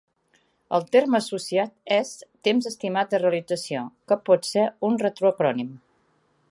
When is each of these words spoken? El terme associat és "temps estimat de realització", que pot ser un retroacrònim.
El 0.77 0.85
terme 0.95 1.19
associat 1.23 1.75
és 1.97 2.15
"temps 2.47 2.69
estimat 2.71 3.13
de 3.13 3.21
realització", 3.23 3.85
que 4.13 4.19
pot 4.31 4.49
ser 4.55 4.69
un 4.91 4.99
retroacrònim. 5.05 5.71